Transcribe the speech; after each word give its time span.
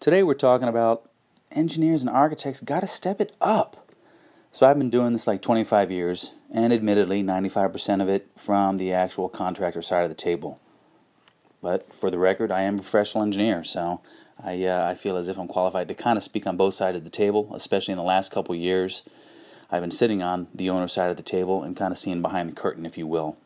Today 0.00 0.22
we're 0.22 0.34
talking 0.34 0.68
about 0.68 1.10
engineers 1.50 2.02
and 2.02 2.10
architects 2.10 2.60
got 2.60 2.80
to 2.80 2.86
step 2.86 3.20
it 3.20 3.34
up. 3.40 3.90
So 4.52 4.64
I've 4.64 4.78
been 4.78 4.90
doing 4.90 5.12
this 5.12 5.26
like 5.26 5.42
25 5.42 5.90
years, 5.90 6.34
and 6.54 6.72
admittedly, 6.72 7.24
95% 7.24 8.00
of 8.00 8.08
it 8.08 8.28
from 8.36 8.76
the 8.76 8.92
actual 8.92 9.28
contractor 9.28 9.82
side 9.82 10.04
of 10.04 10.08
the 10.08 10.14
table. 10.14 10.60
But 11.60 11.92
for 11.92 12.12
the 12.12 12.18
record, 12.18 12.52
I 12.52 12.62
am 12.62 12.76
a 12.76 12.82
professional 12.82 13.24
engineer, 13.24 13.64
so 13.64 14.00
I 14.40 14.64
uh, 14.64 14.88
I 14.88 14.94
feel 14.94 15.16
as 15.16 15.28
if 15.28 15.36
I'm 15.36 15.48
qualified 15.48 15.88
to 15.88 15.94
kind 15.94 16.16
of 16.16 16.22
speak 16.22 16.46
on 16.46 16.56
both 16.56 16.74
sides 16.74 16.96
of 16.96 17.02
the 17.02 17.10
table, 17.10 17.50
especially 17.52 17.90
in 17.90 17.98
the 17.98 18.04
last 18.04 18.30
couple 18.30 18.54
years. 18.54 19.02
I've 19.68 19.82
been 19.82 19.90
sitting 19.90 20.22
on 20.22 20.46
the 20.54 20.70
owner 20.70 20.86
side 20.86 21.10
of 21.10 21.16
the 21.16 21.24
table 21.24 21.64
and 21.64 21.76
kind 21.76 21.90
of 21.90 21.98
seeing 21.98 22.22
behind 22.22 22.48
the 22.48 22.54
curtain, 22.54 22.86
if 22.86 22.96
you 22.96 23.08
will. 23.08 23.36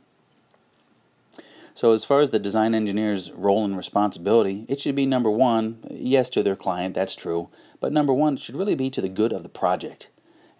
So, 1.75 1.93
as 1.93 2.05
far 2.05 2.21
as 2.21 2.31
the 2.31 2.39
design 2.39 2.75
engineer's 2.75 3.33
role 3.33 3.65
and 3.65 3.77
responsibility, 3.77 4.67
it 4.69 4.79
should 4.79 4.95
be 4.95 5.07
number 5.07 5.31
one, 5.31 5.79
yes, 5.91 6.29
to 6.31 6.43
their 6.43 6.57
client, 6.57 6.95
that's 6.95 7.17
true, 7.17 7.49
but 7.81 7.93
number 7.93 8.13
one, 8.13 8.35
it 8.35 8.41
should 8.41 8.57
really 8.57 8.75
be 8.75 8.91
to 8.91 9.01
the 9.01 9.09
good 9.09 9.33
of 9.33 9.43
the 9.43 9.49
project. 9.49 10.11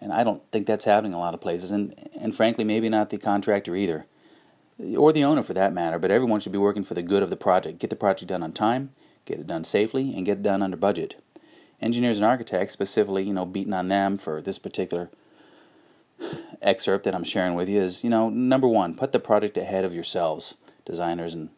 And 0.01 0.11
I 0.11 0.23
don't 0.23 0.41
think 0.51 0.65
that's 0.65 0.85
happening 0.85 1.13
a 1.13 1.19
lot 1.19 1.35
of 1.35 1.41
places, 1.41 1.71
and, 1.71 1.93
and 2.19 2.35
frankly, 2.35 2.63
maybe 2.63 2.89
not 2.89 3.11
the 3.11 3.19
contractor 3.19 3.75
either, 3.75 4.07
or 4.97 5.13
the 5.13 5.23
owner 5.23 5.43
for 5.43 5.53
that 5.53 5.71
matter, 5.71 5.99
but 5.99 6.09
everyone 6.09 6.39
should 6.39 6.51
be 6.51 6.57
working 6.57 6.83
for 6.83 6.95
the 6.95 7.03
good 7.03 7.21
of 7.21 7.29
the 7.29 7.37
project. 7.37 7.77
Get 7.77 7.91
the 7.91 7.95
project 7.95 8.29
done 8.29 8.41
on 8.41 8.51
time, 8.51 8.91
get 9.25 9.39
it 9.39 9.47
done 9.47 9.63
safely, 9.63 10.15
and 10.15 10.25
get 10.25 10.39
it 10.39 10.43
done 10.43 10.63
under 10.63 10.77
budget. 10.77 11.21
Engineers 11.79 12.17
and 12.17 12.25
architects, 12.25 12.73
specifically, 12.73 13.23
you 13.23 13.33
know, 13.33 13.45
beating 13.45 13.73
on 13.73 13.87
them 13.87 14.17
for 14.17 14.41
this 14.41 14.57
particular 14.57 15.11
excerpt 16.61 17.03
that 17.03 17.13
I'm 17.13 17.23
sharing 17.23 17.53
with 17.53 17.69
you 17.69 17.81
is, 17.81 18.03
you 18.03 18.09
know, 18.09 18.29
number 18.29 18.67
one, 18.67 18.95
put 18.95 19.11
the 19.11 19.19
project 19.19 19.57
ahead 19.57 19.85
of 19.85 19.93
yourselves 19.93 20.55
designers 20.85 21.33
and, 21.33 21.49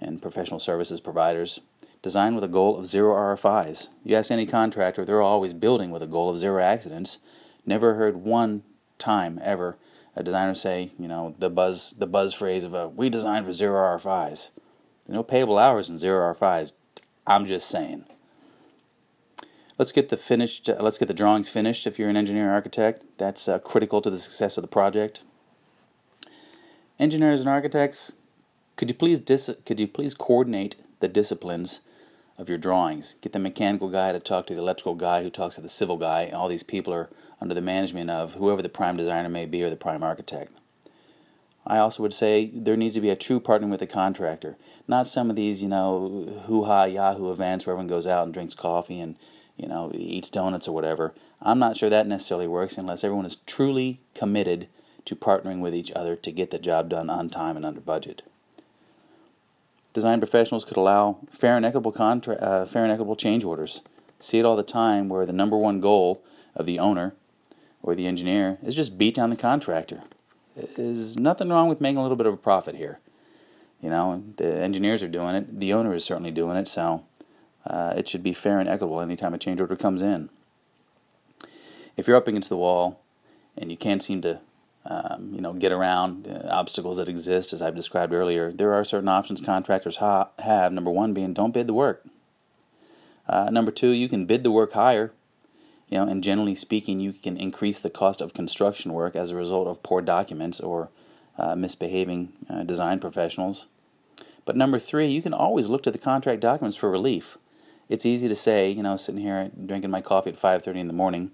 and 0.00 0.22
professional 0.22 0.60
services 0.60 1.00
providers. 1.00 1.60
Design 2.02 2.34
with 2.34 2.42
a 2.42 2.48
goal 2.48 2.78
of 2.78 2.86
zero 2.86 3.14
RFIs. 3.14 3.90
You 4.04 4.16
ask 4.16 4.30
any 4.30 4.46
contractor, 4.46 5.04
they're 5.04 5.22
always 5.22 5.52
building 5.52 5.90
with 5.90 6.02
a 6.02 6.08
goal 6.08 6.30
of 6.30 6.38
zero 6.38 6.62
accidents. 6.62 7.18
Never 7.64 7.94
heard 7.94 8.16
one 8.16 8.64
time 8.98 9.38
ever 9.42 9.78
a 10.14 10.22
designer 10.22 10.54
say, 10.54 10.92
you 10.98 11.08
know, 11.08 11.34
the 11.38 11.50
buzz 11.50 11.94
the 11.96 12.06
buzz 12.06 12.34
phrase 12.34 12.64
of 12.64 12.74
a 12.74 12.88
we 12.88 13.08
designed 13.08 13.46
for 13.46 13.52
zero 13.52 13.96
RFIs. 13.96 14.50
No 15.08 15.22
payable 15.22 15.58
hours 15.58 15.88
in 15.88 15.98
zero 15.98 16.34
RFIs. 16.34 16.72
I'm 17.26 17.46
just 17.46 17.68
saying. 17.68 18.04
Let's 19.78 19.92
get 19.92 20.10
the 20.10 20.16
finished. 20.16 20.68
Uh, 20.68 20.76
let's 20.80 20.98
get 20.98 21.08
the 21.08 21.14
drawings 21.14 21.48
finished. 21.48 21.86
If 21.86 21.98
you're 21.98 22.08
an 22.08 22.16
engineer 22.16 22.50
or 22.50 22.54
architect, 22.54 23.04
that's 23.16 23.48
uh, 23.48 23.58
critical 23.58 24.02
to 24.02 24.10
the 24.10 24.18
success 24.18 24.56
of 24.56 24.62
the 24.62 24.68
project. 24.68 25.22
Engineers 26.98 27.40
and 27.40 27.48
architects, 27.48 28.12
could 28.76 28.88
you 28.88 28.94
please 28.94 29.20
dis- 29.20 29.54
could 29.66 29.80
you 29.80 29.86
please 29.86 30.14
coordinate 30.14 30.76
the 31.00 31.08
disciplines 31.08 31.80
of 32.38 32.48
your 32.48 32.58
drawings? 32.58 33.16
Get 33.20 33.32
the 33.32 33.38
mechanical 33.38 33.88
guy 33.88 34.12
to 34.12 34.20
talk 34.20 34.46
to 34.46 34.54
the 34.54 34.60
electrical 34.60 34.94
guy 34.94 35.22
who 35.22 35.30
talks 35.30 35.56
to 35.56 35.60
the 35.60 35.68
civil 35.68 35.96
guy. 35.96 36.30
All 36.32 36.48
these 36.48 36.62
people 36.62 36.92
are 36.92 37.10
under 37.40 37.54
the 37.54 37.60
management 37.60 38.10
of 38.10 38.34
whoever 38.34 38.62
the 38.62 38.68
prime 38.68 38.96
designer 38.96 39.28
may 39.28 39.46
be 39.46 39.62
or 39.62 39.70
the 39.70 39.76
prime 39.76 40.02
architect. 40.02 40.52
I 41.66 41.78
also 41.78 42.02
would 42.02 42.14
say 42.14 42.50
there 42.52 42.76
needs 42.76 42.94
to 42.94 43.00
be 43.00 43.10
a 43.10 43.16
true 43.16 43.38
partner 43.38 43.68
with 43.68 43.80
the 43.80 43.86
contractor, 43.86 44.56
not 44.88 45.06
some 45.06 45.30
of 45.30 45.36
these, 45.36 45.62
you 45.62 45.68
know, 45.68 46.42
hoo 46.46 46.64
ha 46.64 46.84
Yahoo 46.84 47.30
events 47.30 47.66
where 47.66 47.74
everyone 47.74 47.86
goes 47.86 48.06
out 48.06 48.24
and 48.24 48.34
drinks 48.34 48.54
coffee 48.54 48.98
and, 48.98 49.16
you 49.56 49.68
know, 49.68 49.92
eats 49.94 50.30
donuts 50.30 50.66
or 50.66 50.74
whatever. 50.74 51.14
I'm 51.40 51.60
not 51.60 51.76
sure 51.76 51.90
that 51.90 52.08
necessarily 52.08 52.48
works 52.48 52.78
unless 52.78 53.04
everyone 53.04 53.26
is 53.26 53.36
truly 53.36 54.00
committed 54.14 54.66
to 55.04 55.14
partnering 55.14 55.60
with 55.60 55.74
each 55.74 55.92
other 55.92 56.16
to 56.16 56.32
get 56.32 56.50
the 56.50 56.58
job 56.58 56.88
done 56.88 57.10
on 57.10 57.28
time 57.28 57.56
and 57.56 57.66
under 57.66 57.80
budget 57.80 58.22
design 59.92 60.20
professionals 60.20 60.64
could 60.64 60.76
allow 60.76 61.18
fair 61.30 61.56
and 61.56 61.64
equitable 61.64 61.92
contra- 61.92 62.36
uh, 62.36 62.66
fair 62.66 62.82
and 62.82 62.92
equitable 62.92 63.16
change 63.16 63.44
orders. 63.44 63.82
See 64.20 64.38
it 64.38 64.44
all 64.44 64.56
the 64.56 64.62
time 64.62 65.08
where 65.08 65.26
the 65.26 65.32
number 65.32 65.56
one 65.56 65.80
goal 65.80 66.22
of 66.54 66.66
the 66.66 66.78
owner 66.78 67.14
or 67.82 67.94
the 67.94 68.06
engineer 68.06 68.58
is 68.62 68.74
just 68.74 68.96
beat 68.96 69.14
down 69.14 69.30
the 69.30 69.36
contractor. 69.36 70.02
There's 70.54 71.18
nothing 71.18 71.48
wrong 71.48 71.68
with 71.68 71.80
making 71.80 71.98
a 71.98 72.02
little 72.02 72.16
bit 72.16 72.26
of 72.26 72.34
a 72.34 72.38
profit 72.38 72.76
here. 72.76 73.00
You 73.80 73.90
know, 73.90 74.22
the 74.36 74.54
engineers 74.54 75.02
are 75.02 75.08
doing 75.08 75.34
it. 75.34 75.58
The 75.58 75.72
owner 75.72 75.92
is 75.92 76.04
certainly 76.04 76.30
doing 76.30 76.56
it. 76.56 76.68
So 76.68 77.04
uh, 77.66 77.94
it 77.96 78.08
should 78.08 78.22
be 78.22 78.32
fair 78.32 78.60
and 78.60 78.68
equitable 78.68 79.00
anytime 79.00 79.34
a 79.34 79.38
change 79.38 79.60
order 79.60 79.76
comes 79.76 80.02
in. 80.02 80.30
If 81.96 82.06
you're 82.06 82.16
up 82.16 82.28
against 82.28 82.48
the 82.48 82.56
wall 82.56 83.00
and 83.56 83.70
you 83.70 83.76
can't 83.76 84.02
seem 84.02 84.22
to 84.22 84.40
um, 84.84 85.30
you 85.32 85.40
know, 85.40 85.52
get 85.52 85.72
around 85.72 86.26
uh, 86.26 86.48
obstacles 86.50 86.98
that 86.98 87.08
exist, 87.08 87.52
as 87.52 87.62
I've 87.62 87.76
described 87.76 88.12
earlier. 88.12 88.50
There 88.50 88.74
are 88.74 88.84
certain 88.84 89.08
options 89.08 89.40
contractors 89.40 89.98
ha- 89.98 90.30
have. 90.40 90.72
Number 90.72 90.90
one 90.90 91.14
being 91.14 91.32
don't 91.32 91.54
bid 91.54 91.66
the 91.66 91.74
work. 91.74 92.04
Uh, 93.28 93.50
number 93.50 93.70
two, 93.70 93.90
you 93.90 94.08
can 94.08 94.26
bid 94.26 94.42
the 94.42 94.50
work 94.50 94.72
higher. 94.72 95.12
You 95.88 95.98
know, 95.98 96.08
and 96.08 96.24
generally 96.24 96.54
speaking, 96.54 97.00
you 97.00 97.12
can 97.12 97.36
increase 97.36 97.78
the 97.78 97.90
cost 97.90 98.20
of 98.20 98.34
construction 98.34 98.92
work 98.92 99.14
as 99.14 99.30
a 99.30 99.36
result 99.36 99.68
of 99.68 99.82
poor 99.82 100.00
documents 100.00 100.58
or 100.58 100.88
uh, 101.38 101.54
misbehaving 101.54 102.32
uh, 102.48 102.62
design 102.62 102.98
professionals. 102.98 103.66
But 104.44 104.56
number 104.56 104.78
three, 104.78 105.08
you 105.08 105.22
can 105.22 105.34
always 105.34 105.68
look 105.68 105.82
to 105.84 105.90
the 105.90 105.98
contract 105.98 106.40
documents 106.40 106.76
for 106.76 106.90
relief. 106.90 107.38
It's 107.88 108.06
easy 108.06 108.26
to 108.26 108.34
say, 108.34 108.70
you 108.70 108.82
know, 108.82 108.96
sitting 108.96 109.20
here 109.20 109.50
drinking 109.64 109.90
my 109.90 110.00
coffee 110.00 110.30
at 110.30 110.36
5:30 110.36 110.80
in 110.80 110.86
the 110.88 110.92
morning 110.92 111.30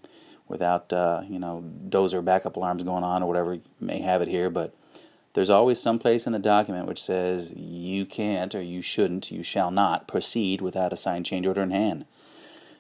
without 0.49 0.93
uh, 0.93 1.23
you 1.29 1.39
know 1.39 1.65
dozer 1.89 2.25
backup 2.25 2.57
alarms 2.57 2.83
going 2.83 3.05
on 3.05 3.23
or 3.23 3.27
whatever 3.27 3.55
you 3.55 3.63
may 3.81 4.01
have 4.01 4.23
it 4.23 4.29
here. 4.29 4.51
But 4.51 4.75
there's 5.35 5.51
always 5.51 5.81
some 5.81 5.99
place 5.99 6.27
in 6.27 6.33
the 6.33 6.39
document 6.39 6.87
which 6.87 7.03
says 7.03 7.53
you 7.55 8.07
can't 8.07 8.55
or 8.55 8.63
you 8.63 8.83
shouldn't, 8.83 9.31
you 9.31 9.43
shall 9.43 9.71
not 9.71 10.09
proceed 10.09 10.61
without 10.61 10.93
a 10.93 10.97
signed 10.97 11.27
change 11.27 11.47
order 11.47 11.63
in 11.63 11.71
hand. 11.71 12.07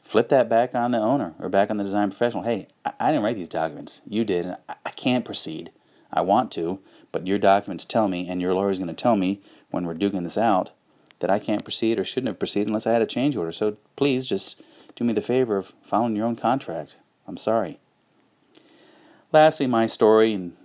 Flip 0.02 0.28
that 0.30 0.48
back 0.48 0.74
on 0.74 0.90
the 0.90 0.98
owner 0.98 1.34
or 1.38 1.50
back 1.50 1.70
on 1.70 1.76
the 1.76 1.84
design 1.84 2.08
professional. 2.08 2.42
Hey, 2.42 2.68
I, 2.84 2.92
I 2.98 3.06
didn't 3.10 3.24
write 3.24 3.36
these 3.36 3.48
documents. 3.48 4.00
You 4.06 4.24
did, 4.24 4.46
and 4.46 4.56
I, 4.68 4.74
I 4.86 4.90
can't 4.90 5.24
proceed. 5.24 5.70
I 6.10 6.22
want 6.22 6.50
to, 6.52 6.80
but 7.12 7.26
your 7.26 7.38
documents 7.38 7.84
tell 7.84 8.08
me, 8.08 8.28
and 8.28 8.40
your 8.40 8.54
lawyer 8.54 8.70
is 8.70 8.78
going 8.78 8.88
to 8.88 8.94
tell 8.94 9.16
me 9.16 9.40
when 9.70 9.84
we're 9.84 9.94
duking 9.94 10.22
this 10.22 10.38
out, 10.38 10.70
that 11.18 11.30
I 11.30 11.38
can't 11.38 11.62
proceed 11.62 11.98
or 11.98 12.04
shouldn't 12.04 12.28
have 12.28 12.38
proceeded 12.38 12.68
unless 12.68 12.86
I 12.86 12.92
had 12.92 13.02
a 13.02 13.06
change 13.06 13.36
order. 13.36 13.52
So 13.52 13.76
please 13.96 14.24
just 14.24 14.62
do 14.96 15.04
me 15.04 15.12
the 15.12 15.20
favor 15.20 15.56
of 15.56 15.74
following 15.82 16.16
your 16.16 16.26
own 16.26 16.36
contract. 16.36 16.96
I'm 17.28 17.36
sorry. 17.36 17.78
Lastly, 19.32 19.66
my 19.66 19.84
story, 19.84 20.32
and 20.32 20.56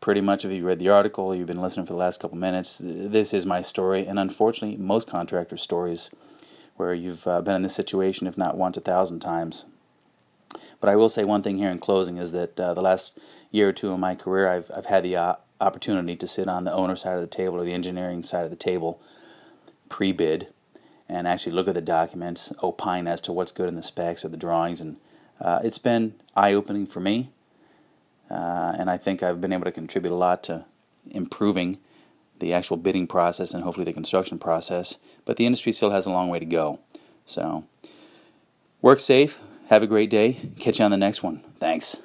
pretty 0.00 0.20
much 0.20 0.44
if 0.44 0.52
you 0.52 0.64
read 0.64 0.78
the 0.78 0.88
article, 0.88 1.34
you've 1.34 1.48
been 1.48 1.60
listening 1.60 1.86
for 1.86 1.92
the 1.92 1.98
last 1.98 2.20
couple 2.20 2.38
minutes, 2.38 2.80
this 2.82 3.34
is 3.34 3.44
my 3.44 3.60
story, 3.60 4.06
and 4.06 4.18
unfortunately, 4.18 4.76
most 4.76 5.08
contractors' 5.08 5.60
stories 5.60 6.10
where 6.76 6.94
you've 6.94 7.26
uh, 7.26 7.42
been 7.42 7.56
in 7.56 7.62
this 7.62 7.74
situation, 7.74 8.28
if 8.28 8.38
not 8.38 8.56
once, 8.56 8.76
a 8.76 8.80
thousand 8.80 9.18
times. 9.18 9.66
But 10.80 10.88
I 10.88 10.94
will 10.94 11.08
say 11.08 11.24
one 11.24 11.42
thing 11.42 11.58
here 11.58 11.70
in 11.70 11.80
closing 11.80 12.16
is 12.16 12.30
that 12.30 12.58
uh, 12.60 12.72
the 12.74 12.80
last 12.80 13.18
year 13.50 13.70
or 13.70 13.72
two 13.72 13.90
of 13.90 13.98
my 13.98 14.14
career, 14.14 14.48
I've, 14.48 14.70
I've 14.74 14.86
had 14.86 15.02
the 15.02 15.16
uh, 15.16 15.34
opportunity 15.60 16.14
to 16.14 16.26
sit 16.28 16.46
on 16.46 16.62
the 16.62 16.72
owner 16.72 16.94
side 16.94 17.16
of 17.16 17.20
the 17.20 17.26
table 17.26 17.56
or 17.56 17.64
the 17.64 17.72
engineering 17.72 18.22
side 18.22 18.44
of 18.44 18.50
the 18.50 18.56
table 18.56 19.00
pre 19.88 20.12
bid 20.12 20.46
and 21.08 21.26
actually 21.26 21.52
look 21.52 21.66
at 21.66 21.74
the 21.74 21.80
documents, 21.80 22.52
opine 22.62 23.08
as 23.08 23.20
to 23.22 23.32
what's 23.32 23.50
good 23.50 23.68
in 23.68 23.74
the 23.74 23.82
specs 23.82 24.24
or 24.24 24.28
the 24.28 24.36
drawings, 24.36 24.80
and 24.80 24.98
uh, 25.40 25.60
it's 25.62 25.78
been 25.78 26.14
eye 26.36 26.52
opening 26.52 26.86
for 26.86 27.00
me, 27.00 27.30
uh, 28.30 28.74
and 28.78 28.90
I 28.90 28.96
think 28.96 29.22
I've 29.22 29.40
been 29.40 29.52
able 29.52 29.64
to 29.64 29.72
contribute 29.72 30.12
a 30.12 30.16
lot 30.16 30.42
to 30.44 30.64
improving 31.10 31.78
the 32.38 32.52
actual 32.52 32.76
bidding 32.76 33.06
process 33.06 33.54
and 33.54 33.64
hopefully 33.64 33.84
the 33.84 33.92
construction 33.92 34.38
process. 34.38 34.98
But 35.24 35.36
the 35.36 35.46
industry 35.46 35.72
still 35.72 35.90
has 35.90 36.06
a 36.06 36.10
long 36.10 36.28
way 36.28 36.38
to 36.38 36.46
go. 36.46 36.80
So, 37.24 37.64
work 38.80 39.00
safe, 39.00 39.40
have 39.68 39.82
a 39.82 39.86
great 39.86 40.10
day, 40.10 40.50
catch 40.58 40.78
you 40.78 40.84
on 40.84 40.90
the 40.90 40.96
next 40.96 41.22
one. 41.22 41.40
Thanks. 41.58 42.00